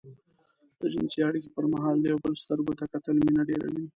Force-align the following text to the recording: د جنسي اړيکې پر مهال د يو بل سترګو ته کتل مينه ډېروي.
د 0.79 0.81
جنسي 0.93 1.19
اړيکې 1.27 1.49
پر 1.55 1.65
مهال 1.73 1.97
د 1.99 2.05
يو 2.11 2.19
بل 2.23 2.33
سترګو 2.43 2.73
ته 2.79 2.85
کتل 2.93 3.15
مينه 3.25 3.43
ډېروي. 3.49 3.85